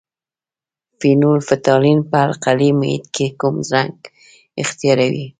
فینول 0.99 1.39
فتالین 1.49 1.99
په 2.09 2.17
القلي 2.27 2.71
محیط 2.79 3.05
کې 3.15 3.27
کوم 3.39 3.55
رنګ 3.73 3.95
اختیاروي؟ 4.61 5.25